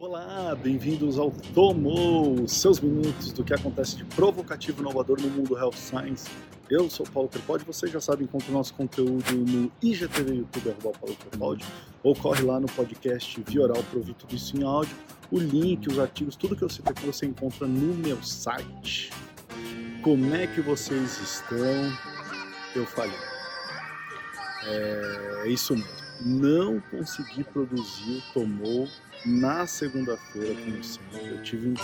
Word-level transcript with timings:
Olá, 0.00 0.56
bem-vindos 0.56 1.18
ao 1.18 1.30
Tomou, 1.30 2.48
seus 2.48 2.80
minutos 2.80 3.32
do 3.32 3.44
que 3.44 3.52
acontece 3.52 3.96
de 3.96 4.04
provocativo 4.06 4.80
inovador 4.80 5.20
no 5.20 5.28
mundo 5.28 5.58
Health 5.58 5.74
Science. 5.74 6.26
Eu 6.70 6.88
sou 6.88 7.04
Paulo 7.04 7.28
Crepaldi, 7.28 7.66
vocês 7.66 7.92
já 7.92 8.00
sabem, 8.00 8.24
encontra 8.24 8.48
o 8.48 8.54
nosso 8.54 8.72
conteúdo 8.72 9.30
no 9.30 9.70
IGTV 9.82 10.36
YouTube, 10.36 10.70
arroba 10.70 10.98
Paulo 10.98 11.14
Crepaldi, 11.16 11.66
ou 12.02 12.16
corre 12.16 12.42
lá 12.42 12.58
no 12.58 12.66
podcast 12.68 13.42
Via 13.46 13.60
Oral 13.60 13.82
para 13.82 13.98
ouvir 13.98 14.14
tudo 14.14 14.34
isso 14.34 14.56
em 14.56 14.64
áudio. 14.64 14.96
O 15.30 15.38
link, 15.38 15.86
os 15.86 15.98
artigos, 15.98 16.34
tudo 16.34 16.56
que 16.56 16.62
eu 16.62 16.70
cito 16.70 16.90
aqui 16.90 17.04
você 17.04 17.26
encontra 17.26 17.66
no 17.66 17.94
meu 17.94 18.22
site. 18.22 19.10
Como 20.00 20.34
é 20.34 20.46
que 20.46 20.62
vocês 20.62 21.20
estão? 21.20 21.58
Eu 22.74 22.86
falei. 22.86 23.29
É, 24.64 25.42
é 25.44 25.48
isso 25.48 25.74
mesmo. 25.74 26.10
Não 26.22 26.80
consegui 26.80 27.44
produzir 27.44 28.18
o 28.18 28.32
Tomou 28.34 28.88
na 29.24 29.66
segunda-feira, 29.66 30.54
como 30.62 30.84
sempre. 30.84 31.28
Eu 31.28 31.42
tive 31.42 31.74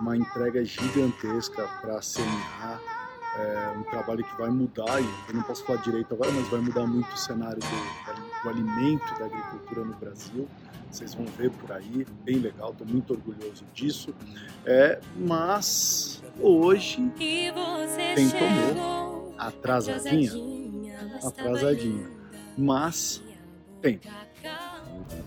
uma 0.00 0.16
entrega 0.16 0.64
gigantesca 0.64 1.68
para 1.80 2.00
semear, 2.02 2.80
é, 3.36 3.74
um 3.76 3.82
trabalho 3.84 4.24
que 4.24 4.36
vai 4.36 4.48
mudar, 4.48 5.00
e 5.00 5.04
eu 5.28 5.34
não 5.34 5.42
posso 5.42 5.64
falar 5.64 5.82
direito 5.82 6.14
agora, 6.14 6.30
mas 6.32 6.48
vai 6.48 6.60
mudar 6.60 6.86
muito 6.86 7.12
o 7.12 7.16
cenário 7.16 7.58
do, 7.58 8.42
do 8.42 8.48
alimento 8.48 9.18
da 9.18 9.26
agricultura 9.26 9.84
no 9.84 9.94
Brasil. 9.94 10.48
Vocês 10.90 11.14
vão 11.14 11.26
ver 11.26 11.50
por 11.50 11.72
aí, 11.72 12.06
bem 12.24 12.36
legal, 12.36 12.70
estou 12.70 12.86
muito 12.86 13.12
orgulhoso 13.12 13.64
disso. 13.74 14.14
É, 14.64 15.00
mas 15.16 16.22
hoje 16.38 17.10
tem 17.16 18.30
tomou 18.30 19.34
atrasadinha, 19.36 20.30
atrasadinha, 21.22 22.08
mas 22.56 23.22
tem. 23.80 24.00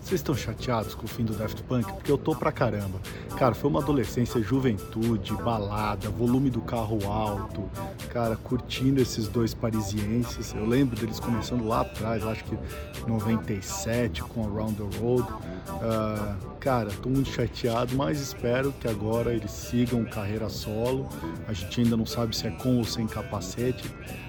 Vocês 0.00 0.20
estão 0.20 0.34
chateados 0.34 0.94
com 0.94 1.04
o 1.04 1.08
fim 1.08 1.24
do 1.24 1.34
Daft 1.34 1.62
Punk? 1.62 1.92
Porque 1.92 2.10
eu 2.10 2.18
tô 2.18 2.34
pra 2.34 2.50
caramba. 2.50 2.98
Cara, 3.36 3.54
foi 3.54 3.70
uma 3.70 3.80
adolescência, 3.80 4.40
juventude, 4.40 5.34
balada, 5.34 6.08
volume 6.08 6.50
do 6.50 6.60
carro 6.60 7.06
alto, 7.06 7.70
cara, 8.10 8.34
curtindo 8.36 9.00
esses 9.00 9.28
dois 9.28 9.54
parisienses. 9.54 10.54
Eu 10.54 10.66
lembro 10.66 10.98
deles 10.98 11.20
começando 11.20 11.66
lá 11.66 11.82
atrás, 11.82 12.24
acho 12.26 12.42
que 12.44 12.58
97 13.06 14.22
com 14.22 14.44
Around 14.44 14.74
the 14.74 14.98
Road. 14.98 15.28
Uh, 15.30 16.56
cara, 16.58 16.90
tô 17.02 17.08
muito 17.08 17.30
chateado, 17.30 17.94
mas 17.94 18.18
espero 18.20 18.72
que 18.72 18.88
agora 18.88 19.34
eles 19.34 19.50
sigam 19.50 20.04
carreira 20.04 20.48
solo. 20.48 21.08
A 21.46 21.52
gente 21.52 21.82
ainda 21.82 21.96
não 21.96 22.06
sabe 22.06 22.34
se 22.34 22.46
é 22.46 22.50
com 22.50 22.78
ou 22.78 22.84
sem 22.84 23.06
capacete, 23.06 23.88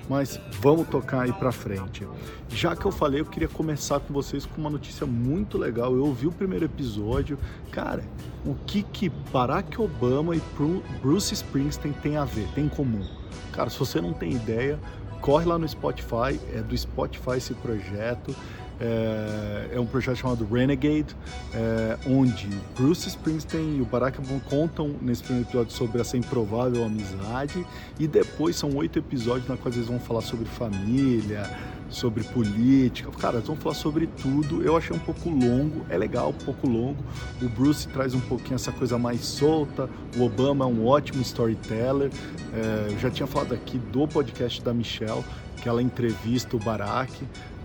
mas 0.10 0.40
vamos 0.60 0.88
tocar 0.88 1.22
aí 1.22 1.34
pra 1.34 1.52
frente. 1.52 2.08
Já 2.50 2.76
que 2.76 2.86
eu 2.86 2.92
falei, 2.92 3.22
eu 3.22 3.26
queria 3.26 3.48
começar 3.48 4.00
com 4.00 4.12
vocês 4.12 4.46
com 4.46 4.60
uma 4.60 4.70
notícia 4.70 5.06
muito 5.06 5.58
legal. 5.58 5.96
Eu 5.96 6.06
ouvi 6.06 6.26
o 6.26 6.32
primeiro 6.32 6.66
episódio, 6.66 7.38
cara, 7.72 8.04
o 8.44 8.56
que 8.66 8.82
que 8.82 9.10
Barack 9.32 9.80
Obama 9.80 10.36
e 10.36 10.42
Bruce 11.02 11.34
Springsteen 11.34 11.94
têm 12.02 12.18
a 12.18 12.26
ver, 12.26 12.48
tem 12.56 12.66
em 12.66 12.70
comum? 12.70 13.06
Cara, 13.52 13.70
se 13.70 13.78
você 13.78 14.02
não 14.02 14.14
tem 14.14 14.32
ideia, 14.34 14.80
corre 15.22 15.46
lá 15.46 15.58
no 15.58 15.68
Spotify, 15.68 16.40
é 16.54 16.62
do 16.62 16.76
Spotify 16.76 17.38
esse 17.38 17.54
projeto. 17.54 18.36
É, 18.80 19.76
é 19.76 19.80
um 19.80 19.86
projeto 19.86 20.18
chamado 20.18 20.46
Renegade, 20.46 21.16
é, 21.54 21.98
onde 22.08 22.48
Bruce 22.78 23.08
Springsteen 23.08 23.78
e 23.78 23.82
o 23.82 23.86
Barack 23.86 24.20
Obama 24.20 24.42
contam 24.50 24.96
nesse 25.02 25.24
primeiro 25.24 25.48
episódio 25.48 25.74
sobre 25.74 26.00
essa 26.00 26.18
improvável 26.18 26.84
amizade 26.86 27.66
e 28.00 28.08
depois 28.08 28.56
são 28.56 28.76
oito 28.76 28.98
episódios 28.98 29.48
na 29.48 29.58
quais 29.58 29.76
eles 29.76 29.90
vão 29.90 30.00
falar 30.00 30.22
sobre 30.22 30.46
família, 30.46 31.50
sobre 31.90 32.24
política. 32.24 33.10
Cara, 33.12 33.38
eles 33.38 33.48
vão 33.48 33.56
falar 33.56 33.76
sobre 33.76 34.08
tudo. 34.08 34.62
Eu 34.62 34.78
achei 34.78 34.96
um 34.96 35.00
pouco 35.00 35.30
longo, 35.30 35.86
é 35.90 35.98
legal, 35.98 36.30
um 36.30 36.46
pouco 36.46 36.68
longo. 36.68 37.04
O 37.42 37.50
Bruce 37.50 37.88
traz 37.88 38.14
um 38.14 38.20
pouquinho 38.20 38.56
essa 38.56 38.72
coisa 38.72 38.98
mais 38.98 39.22
solta. 39.22 39.90
O 40.18 40.24
Obama 40.24 40.66
é 40.66 40.68
um 40.68 40.86
ótimo 40.86 41.22
storyteller. 41.22 42.12
É, 42.54 42.94
eu 42.94 43.00
já 43.00 43.10
tinha 43.10 43.28
falado 43.28 43.54
aqui 43.54 43.78
do 43.78 44.08
podcast 44.08 44.62
da 44.62 44.74
Michelle, 44.74 45.24
que 45.62 45.68
ela 45.68 45.82
entrevista 45.82 46.56
o 46.56 46.60
Barack. 46.60 47.14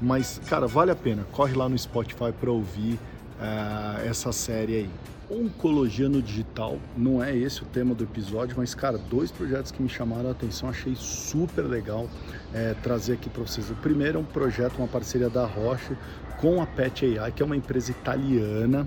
Mas, 0.00 0.40
cara, 0.46 0.66
vale 0.66 0.90
a 0.90 0.96
pena. 0.96 1.24
Corre 1.32 1.54
lá 1.54 1.68
no 1.68 1.78
Spotify 1.78 2.32
para 2.38 2.50
ouvir 2.50 2.94
uh, 2.94 4.08
essa 4.08 4.32
série 4.32 4.74
aí. 4.74 4.90
Oncologia 5.30 6.06
no 6.06 6.20
digital, 6.20 6.78
não 6.94 7.22
é 7.24 7.34
esse 7.34 7.62
o 7.62 7.64
tema 7.64 7.94
do 7.94 8.04
episódio, 8.04 8.56
mas 8.58 8.74
cara, 8.74 8.98
dois 8.98 9.30
projetos 9.30 9.72
que 9.72 9.82
me 9.82 9.88
chamaram 9.88 10.28
a 10.28 10.32
atenção, 10.32 10.68
achei 10.68 10.94
super 10.94 11.62
legal 11.62 12.08
é, 12.52 12.74
trazer 12.82 13.14
aqui 13.14 13.30
para 13.30 13.42
vocês. 13.42 13.70
O 13.70 13.74
primeiro 13.76 14.18
é 14.18 14.20
um 14.20 14.24
projeto, 14.24 14.76
uma 14.76 14.86
parceria 14.86 15.30
da 15.30 15.46
Roche 15.46 15.96
com 16.38 16.60
a 16.60 16.66
Pet 16.66 17.18
AI, 17.18 17.32
que 17.32 17.42
é 17.42 17.46
uma 17.46 17.56
empresa 17.56 17.90
italiana, 17.90 18.86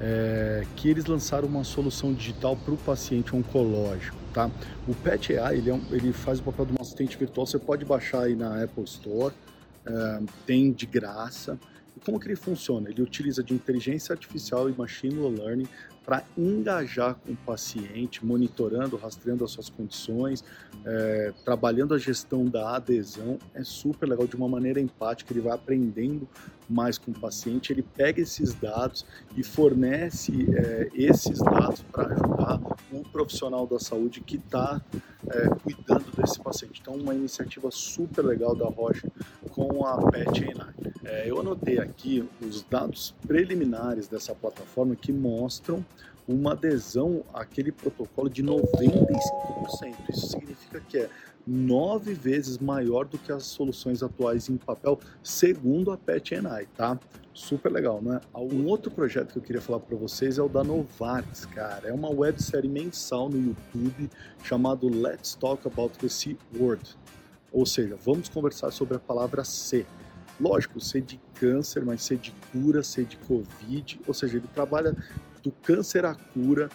é, 0.00 0.64
que 0.76 0.88
eles 0.88 1.04
lançaram 1.06 1.48
uma 1.48 1.64
solução 1.64 2.14
digital 2.14 2.56
para 2.56 2.74
o 2.74 2.76
paciente 2.76 3.34
oncológico. 3.34 4.16
Tá? 4.32 4.48
O 4.86 4.94
Pet 4.94 5.36
AI 5.36 5.58
ele, 5.58 5.70
é 5.70 5.74
um, 5.74 5.82
ele 5.90 6.12
faz 6.12 6.38
o 6.38 6.44
papel 6.44 6.66
de 6.66 6.72
um 6.74 6.76
assistente 6.80 7.16
virtual, 7.18 7.44
você 7.44 7.58
pode 7.58 7.84
baixar 7.84 8.22
aí 8.22 8.36
na 8.36 8.62
Apple 8.62 8.84
Store, 8.84 9.34
é, 9.84 10.20
tem 10.46 10.70
de 10.70 10.86
graça. 10.86 11.58
E 11.96 12.00
como 12.00 12.18
que 12.18 12.26
ele 12.26 12.36
funciona? 12.36 12.90
Ele 12.90 13.02
utiliza 13.02 13.42
de 13.42 13.54
inteligência 13.54 14.12
artificial 14.12 14.68
e 14.68 14.72
machine 14.72 15.14
learning 15.14 15.68
para 16.04 16.24
engajar 16.36 17.14
com 17.14 17.32
o 17.32 17.36
paciente, 17.36 18.24
monitorando, 18.24 18.96
rastreando 18.96 19.44
as 19.44 19.52
suas 19.52 19.68
condições, 19.68 20.44
é, 20.84 21.32
trabalhando 21.44 21.94
a 21.94 21.98
gestão 21.98 22.44
da 22.44 22.74
adesão. 22.74 23.38
É 23.54 23.62
super 23.62 24.08
legal, 24.08 24.26
de 24.26 24.34
uma 24.34 24.48
maneira 24.48 24.80
empática, 24.80 25.32
ele 25.32 25.40
vai 25.40 25.54
aprendendo 25.54 26.28
mais 26.68 26.96
com 26.98 27.10
o 27.10 27.14
paciente, 27.14 27.72
ele 27.72 27.82
pega 27.82 28.20
esses 28.20 28.54
dados 28.54 29.04
e 29.36 29.42
fornece 29.42 30.46
é, 30.56 30.88
esses 30.94 31.38
dados 31.38 31.82
para 31.82 32.12
ajudar 32.14 32.60
o 32.90 33.02
profissional 33.10 33.66
da 33.66 33.78
saúde 33.78 34.20
que 34.20 34.36
está 34.36 34.80
é, 35.28 35.48
cuidando 35.62 36.10
desse 36.16 36.40
paciente. 36.40 36.80
Então, 36.80 36.94
uma 36.94 37.14
iniciativa 37.14 37.70
super 37.70 38.24
legal 38.24 38.56
da 38.56 38.66
Rocha 38.66 39.08
com 39.52 39.86
a 39.86 40.10
PET 40.10 40.46
É, 41.04 41.28
eu 41.28 41.38
anotei 41.38 41.78
aqui 41.78 42.28
os 42.40 42.62
dados 42.62 43.14
preliminares 43.26 44.08
dessa 44.08 44.34
plataforma 44.34 44.96
que 44.96 45.12
mostram 45.12 45.84
uma 46.26 46.52
adesão 46.52 47.22
àquele 47.34 47.70
protocolo 47.70 48.30
de 48.30 48.42
95%. 48.42 48.62
Isso 50.10 50.28
significa 50.28 50.80
que 50.80 50.98
é 50.98 51.10
nove 51.46 52.14
vezes 52.14 52.58
maior 52.58 53.04
do 53.04 53.18
que 53.18 53.32
as 53.32 53.44
soluções 53.44 54.02
atuais 54.02 54.48
em 54.48 54.56
papel, 54.56 54.98
segundo 55.22 55.90
a 55.90 55.96
PetNI, 55.96 56.66
tá? 56.76 56.98
Super 57.34 57.72
legal, 57.72 58.00
né? 58.00 58.20
Um 58.34 58.66
outro 58.66 58.90
projeto 58.90 59.32
que 59.32 59.38
eu 59.38 59.42
queria 59.42 59.60
falar 59.60 59.80
para 59.80 59.96
vocês 59.96 60.38
é 60.38 60.42
o 60.42 60.48
da 60.48 60.62
Novartis, 60.62 61.44
cara. 61.46 61.88
É 61.88 61.92
uma 61.92 62.10
websérie 62.10 62.70
mensal 62.70 63.28
no 63.28 63.38
YouTube 63.38 64.08
chamado 64.44 64.88
Let's 64.88 65.34
Talk 65.34 65.66
About 65.66 65.98
the 65.98 66.08
C 66.08 66.36
Word. 66.56 66.96
Ou 67.52 67.66
seja, 67.66 67.96
vamos 68.02 68.28
conversar 68.28 68.70
sobre 68.70 68.96
a 68.96 69.00
palavra 69.00 69.44
C. 69.44 69.84
Lógico, 70.40 70.80
C 70.80 71.00
de 71.00 71.20
câncer, 71.34 71.84
mas 71.84 72.02
C 72.02 72.16
de 72.16 72.32
cura, 72.50 72.82
C 72.82 73.04
de 73.04 73.16
Covid, 73.18 74.00
ou 74.06 74.14
seja, 74.14 74.38
ele 74.38 74.48
trabalha 74.52 74.96
do 75.42 75.50
câncer 75.50 76.04
à 76.04 76.14
cura, 76.14 76.70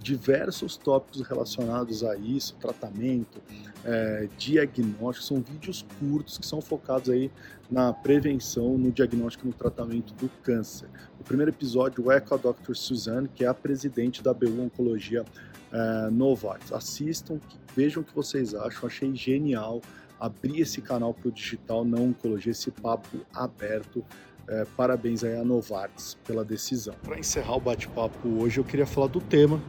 diversos 0.00 0.76
tópicos 0.76 1.22
relacionados 1.22 2.04
a 2.04 2.16
isso, 2.16 2.56
tratamento, 2.60 3.40
é, 3.84 4.28
diagnóstico, 4.36 5.26
são 5.26 5.40
vídeos 5.40 5.84
curtos 5.98 6.38
que 6.38 6.46
são 6.46 6.60
focados 6.60 7.10
aí 7.10 7.30
na 7.70 7.92
prevenção, 7.92 8.78
no 8.78 8.90
diagnóstico 8.90 9.46
e 9.46 9.48
no 9.48 9.54
tratamento 9.54 10.14
do 10.14 10.28
câncer. 10.42 10.88
O 11.20 11.24
primeiro 11.24 11.50
episódio 11.50 12.10
é 12.10 12.20
com 12.20 12.34
a 12.34 12.38
Dr. 12.38 12.74
Suzanne, 12.74 13.28
que 13.28 13.44
é 13.44 13.48
a 13.48 13.54
presidente 13.54 14.22
da 14.22 14.32
BU 14.32 14.62
Oncologia 14.62 15.24
é, 15.72 16.10
Novartis. 16.10 16.72
Assistam, 16.72 17.40
vejam 17.74 18.02
o 18.02 18.06
que 18.06 18.14
vocês 18.14 18.54
acham, 18.54 18.86
achei 18.86 19.14
genial 19.14 19.80
abrir 20.18 20.60
esse 20.60 20.80
canal 20.80 21.14
para 21.14 21.28
o 21.28 21.32
digital 21.32 21.84
na 21.84 21.98
oncologia, 21.98 22.52
esse 22.52 22.70
papo 22.70 23.18
aberto 23.34 24.04
é, 24.48 24.64
parabéns 24.76 25.22
aí 25.22 25.36
a 25.36 25.44
Novartis 25.44 26.16
pela 26.26 26.44
decisão. 26.44 26.94
Para 27.02 27.18
encerrar 27.18 27.56
o 27.56 27.60
bate-papo 27.60 28.28
hoje, 28.40 28.58
eu 28.58 28.64
queria 28.64 28.86
falar 28.86 29.08
do 29.08 29.20
tema 29.20 29.60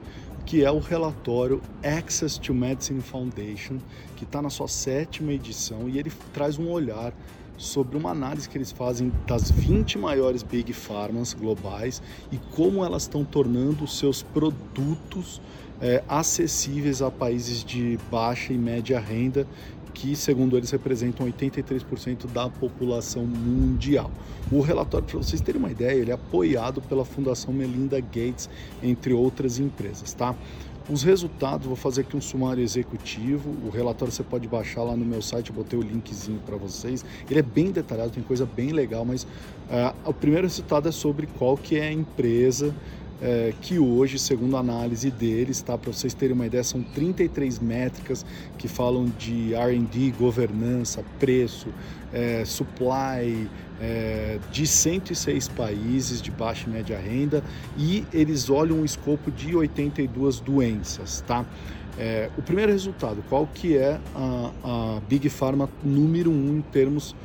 que 0.46 0.64
é 0.64 0.72
o 0.72 0.80
relatório 0.80 1.62
Access 1.84 2.40
to 2.40 2.56
Medicine 2.56 3.02
Foundation, 3.02 3.78
que 4.16 4.24
está 4.24 4.42
na 4.42 4.50
sua 4.50 4.68
sétima 4.68 5.34
edição 5.34 5.88
e 5.88 6.00
ele 6.00 6.12
traz 6.34 6.58
um 6.58 6.70
olhar 6.70 7.14
sobre 7.56 7.98
uma 7.98 8.12
análise 8.12 8.48
que 8.48 8.58
eles 8.58 8.72
fazem 8.72 9.12
das 9.28 9.52
20 9.52 9.98
maiores 9.98 10.42
big 10.42 10.72
pharmas 10.72 11.34
globais 11.34 12.02
e 12.32 12.38
como 12.56 12.84
elas 12.84 13.04
estão 13.04 13.26
tornando 13.26 13.86
seus 13.86 14.24
produtos 14.24 15.42
é, 15.82 16.04
acessíveis 16.08 17.02
a 17.02 17.12
países 17.12 17.64
de 17.64 18.00
baixa 18.10 18.54
e 18.54 18.58
média 18.58 19.00
renda 19.00 19.46
que, 19.94 20.16
segundo 20.16 20.58
eles, 20.58 20.72
representam 20.72 21.28
83% 21.28 22.28
da 22.32 22.50
população 22.50 23.26
mundial. 23.26 24.12
O 24.52 24.62
relatório, 24.62 25.06
para 25.06 25.18
vocês 25.18 25.42
terem 25.42 25.60
uma 25.60 25.72
ideia, 25.72 25.98
ele 25.98 26.12
é 26.12 26.14
apoiado 26.14 26.82
pela 26.82 27.06
Fundação 27.06 27.54
Melinda 27.54 28.00
Gates, 28.00 28.50
entre 28.82 29.14
outras 29.14 29.60
empresas, 29.60 30.14
tá? 30.14 30.36
Os 30.90 31.04
resultados, 31.04 31.68
vou 31.68 31.76
fazer 31.76 32.02
aqui 32.02 32.18
um 32.18 32.22
sumário 32.22 32.64
executivo. 32.64 33.56
O 33.64 33.70
relatório 33.70 34.12
você 34.12 34.24
pode 34.24 34.48
baixar 34.48 34.82
lá 34.82 34.96
no 34.98 35.06
meu 35.06 35.22
site, 35.22 35.52
eu 35.52 35.56
botei 35.56 35.78
o 35.78 35.84
linkzinho 35.84 36.40
para 36.44 36.58
vocês. 36.58 37.06
Ele 37.30 37.40
é 37.40 37.44
bem 37.44 37.72
detalhado, 37.72 38.10
tem 38.10 38.24
coisa 38.24 38.44
bem 38.44 38.72
legal, 38.72 39.06
mas 39.06 39.24
uh, 39.24 39.94
o 40.04 40.14
primeiro 40.14 40.48
resultado 40.48 40.90
é 40.90 40.92
sobre 40.92 41.28
qual 41.38 41.56
que 41.56 41.78
é 41.78 41.90
a 41.90 41.92
empresa 41.92 42.74
é, 43.22 43.54
que 43.62 43.78
hoje, 43.78 44.18
segundo 44.18 44.56
a 44.56 44.60
análise 44.60 45.12
deles, 45.12 45.62
tá, 45.62 45.78
para 45.78 45.92
vocês 45.92 46.14
terem 46.14 46.34
uma 46.34 46.46
ideia, 46.46 46.64
são 46.64 46.82
33 46.82 47.60
métricas 47.60 48.26
que 48.58 48.68
falam 48.68 49.12
de 49.18 49.54
R&D, 49.54 50.12
governança, 50.18 51.04
preço, 51.20 51.68
é, 52.14 52.44
supply, 52.46 53.50
é, 53.82 54.40
de 54.52 54.68
106 54.68 55.48
países 55.50 56.22
de 56.22 56.32
baixa 56.32 56.68
e 56.68 56.72
média 56.72 56.98
renda 56.98 57.44
e 57.78 58.06
eles 58.14 58.50
olham 58.50 58.78
um 58.78 58.86
escopo 58.86 59.32
de 59.32 59.56
82 59.56 60.40
doenças, 60.40 61.24
tá? 61.26 61.46
É, 61.98 62.30
o 62.38 62.42
primeiro 62.42 62.72
resultado, 62.72 63.24
qual 63.28 63.48
que 63.48 63.78
é 63.78 64.00
a, 64.16 64.52
a 64.64 65.02
Big 65.08 65.30
Pharma 65.30 65.70
número 65.84 66.32
um 66.32 66.58
em 66.58 66.62
termos 66.62 67.16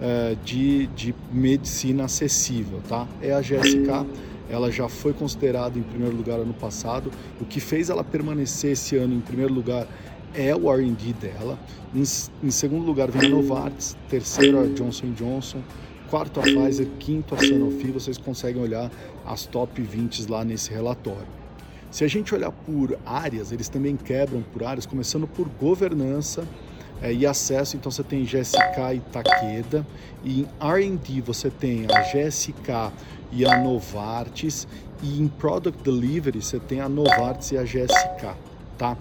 é, 0.00 0.36
de, 0.44 0.88
de 0.88 1.14
medicina 1.32 2.04
acessível, 2.04 2.80
tá? 2.88 3.06
É 3.22 3.32
a 3.32 3.40
GSK 3.40 4.06
ela 4.48 4.70
já 4.70 4.88
foi 4.88 5.12
considerada 5.12 5.78
em 5.78 5.82
primeiro 5.82 6.16
lugar 6.16 6.38
ano 6.38 6.54
passado. 6.54 7.10
O 7.40 7.44
que 7.44 7.60
fez 7.60 7.90
ela 7.90 8.04
permanecer 8.04 8.72
esse 8.72 8.96
ano 8.96 9.14
em 9.14 9.20
primeiro 9.20 9.52
lugar 9.52 9.86
é 10.34 10.54
o 10.54 10.70
R&D 10.72 11.12
dela. 11.14 11.58
Em, 11.94 12.02
em, 12.42 12.50
segundo 12.50 12.84
lugar 12.84 13.10
vem 13.10 13.26
a 13.26 13.30
Novartis, 13.30 13.96
terceiro 14.08 14.60
a 14.60 14.66
Johnson 14.66 15.12
Johnson, 15.12 15.62
quarto 16.10 16.40
a 16.40 16.42
Pfizer, 16.42 16.88
quinto 16.98 17.34
a 17.34 17.38
Sanofi. 17.38 17.90
Vocês 17.90 18.18
conseguem 18.18 18.60
olhar 18.60 18.90
as 19.24 19.46
top 19.46 19.80
20 19.80 20.30
lá 20.30 20.44
nesse 20.44 20.70
relatório. 20.70 21.44
Se 21.90 22.02
a 22.02 22.08
gente 22.08 22.34
olhar 22.34 22.50
por 22.50 22.98
áreas, 23.06 23.52
eles 23.52 23.68
também 23.68 23.96
quebram 23.96 24.42
por 24.42 24.64
áreas, 24.64 24.84
começando 24.84 25.28
por 25.28 25.48
governança 25.48 26.44
é, 27.04 27.12
e 27.12 27.26
acesso. 27.26 27.76
Então 27.76 27.92
você 27.92 28.02
tem 28.02 28.24
GSK 28.24 28.94
e 28.94 29.00
Takeda. 29.12 29.86
E 30.24 30.40
em 30.40 30.48
R&D 30.58 31.20
você 31.20 31.50
tem 31.50 31.86
a 31.92 32.00
GSK 32.00 32.92
e 33.30 33.44
a 33.44 33.58
Novartis. 33.62 34.66
E 35.02 35.20
em 35.20 35.28
Product 35.28 35.82
Delivery 35.82 36.40
você 36.40 36.58
tem 36.58 36.80
a 36.80 36.88
Novartis 36.88 37.52
e 37.52 37.58
a 37.58 37.62
GSK, 37.62 38.34
tá? 38.78 38.96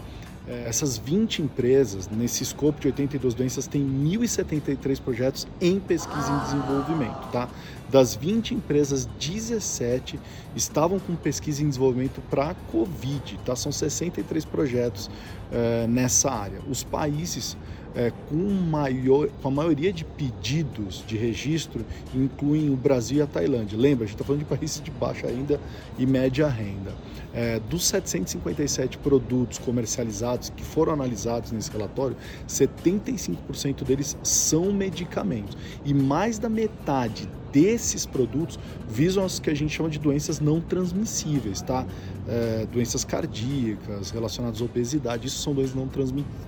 É, 0.46 0.66
essas 0.68 0.98
20 0.98 1.44
empresas, 1.44 2.10
nesse 2.10 2.44
escopo 2.44 2.82
de 2.82 2.88
82 2.88 3.34
doenças, 3.34 3.66
tem 3.66 3.82
1.073 3.82 5.00
projetos 5.00 5.48
em 5.62 5.80
pesquisa 5.80 6.34
e 6.34 6.40
desenvolvimento, 6.44 7.32
tá? 7.32 7.48
Das 7.90 8.14
20 8.16 8.56
empresas, 8.56 9.06
17 9.18 10.20
estavam 10.54 11.00
com 11.00 11.16
pesquisa 11.16 11.62
e 11.62 11.66
desenvolvimento 11.66 12.22
para 12.30 12.54
Covid, 12.70 13.40
tá? 13.46 13.56
São 13.56 13.72
63 13.72 14.44
projetos 14.44 15.10
é, 15.50 15.88
nessa 15.88 16.30
área. 16.30 16.60
Os 16.68 16.84
países 16.84 17.56
é, 17.96 18.12
com, 18.30 18.36
maior, 18.36 19.30
com 19.42 19.48
a 19.48 19.52
maioria 19.52 19.94
de 19.94 20.04
pedidos 20.04 21.04
de 21.06 21.18
registro 21.18 21.86
incluem 22.14 22.70
o 22.70 22.76
Brasil 22.76 23.18
e 23.18 23.22
a 23.22 23.28
Tailândia. 23.28 23.78
Lembra, 23.78 24.06
a 24.06 24.08
gente 24.08 24.16
está 24.16 24.26
falando 24.26 24.40
de 24.40 24.46
países 24.46 24.82
de 24.82 24.92
baixa 24.92 25.28
renda 25.28 25.60
e 25.98 26.06
média 26.06 26.48
renda. 26.48 26.94
É, 27.34 27.60
dos 27.60 27.86
757 27.86 28.98
produtos 29.00 29.58
comercializados 29.58 30.52
que 30.56 30.64
foram 30.64 30.94
analisados 30.94 31.52
nesse 31.52 31.72
relatório, 31.72 32.16
75% 32.48 33.84
deles 33.84 34.16
são 34.22 34.72
medicamentos. 34.72 35.58
E 35.84 35.94
mais 35.94 36.38
da 36.38 36.48
metade 36.48 37.28
desses 37.54 38.06
produtos 38.06 38.60
visam 38.90 39.24
as 39.24 39.40
que 39.40 39.50
a 39.50 39.54
gente 39.54 39.74
chama 39.74 39.90
de 39.90 40.00
doenças 40.00 40.40
não 40.40 40.60
transmissíveis, 40.60 41.62
tá? 41.62 41.86
É, 42.28 42.66
doenças 42.72 43.06
cardíacas 43.06 44.10
relacionadas 44.10 44.60
à 44.60 44.66
obesidade, 44.66 45.28
isso 45.28 45.42
são 45.42 45.54
doenças 45.54 45.76
não 45.76 45.88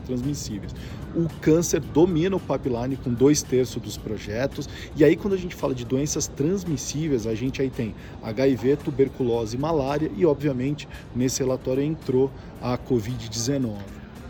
transmissíveis. 0.06 0.74
O 1.16 1.30
câncer 1.40 1.80
domina 1.80 2.36
o 2.36 2.40
pipeline 2.40 2.98
com 2.98 3.14
dois 3.14 3.44
terços 3.44 3.82
dos 3.82 3.96
projetos, 3.96 4.68
e 4.96 5.04
aí 5.04 5.16
quando 5.16 5.36
a 5.36 5.38
gente 5.38 5.54
fala 5.54 5.76
de 5.76 5.86
doenças 5.86 6.28
transmissíveis, 6.28 7.28
a 7.28 7.36
gente 7.36 7.62
aí 7.62 7.70
tem 7.70 7.94
HIV, 8.24 8.78
tuberculose 8.78 9.58
malária, 9.58 10.12
e 10.18 10.26
obviamente 10.26 10.88
nesse 11.16 11.42
relatório 11.42 11.84
entrou 11.84 12.32
a 12.62 12.78
Covid-19. 12.78 13.76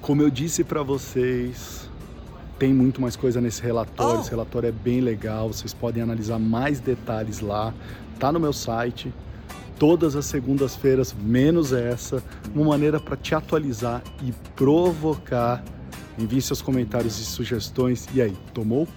Como 0.01 0.21
eu 0.21 0.29
disse 0.29 0.63
para 0.63 0.83
vocês, 0.83 1.89
tem 2.57 2.73
muito 2.73 3.01
mais 3.01 3.15
coisa 3.15 3.41
nesse 3.41 3.61
relatório. 3.61 4.19
Oh. 4.19 4.21
Esse 4.21 4.31
relatório 4.31 4.69
é 4.69 4.71
bem 4.71 5.01
legal. 5.01 5.47
Vocês 5.47 5.73
podem 5.73 6.01
analisar 6.01 6.39
mais 6.39 6.79
detalhes 6.79 7.39
lá. 7.39 7.73
Tá 8.19 8.31
no 8.31 8.39
meu 8.39 8.53
site. 8.53 9.13
Todas 9.77 10.15
as 10.15 10.25
segundas-feiras, 10.25 11.13
menos 11.13 11.73
essa, 11.73 12.23
uma 12.53 12.69
maneira 12.69 12.97
para 12.97 13.17
te 13.17 13.35
atualizar 13.35 14.01
e 14.23 14.31
provocar. 14.55 15.61
Envie 16.17 16.41
seus 16.41 16.61
comentários 16.61 17.19
e 17.19 17.25
sugestões. 17.25 18.07
E 18.13 18.21
aí, 18.21 18.33
tomou? 18.53 18.87